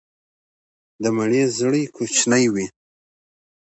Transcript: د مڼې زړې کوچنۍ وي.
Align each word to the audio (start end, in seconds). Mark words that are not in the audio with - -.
د 1.01 1.03
مڼې 1.17 1.43
زړې 1.59 1.83
کوچنۍ 1.95 2.45
وي. 2.53 2.67